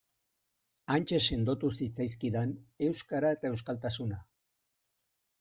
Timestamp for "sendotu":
1.35-1.69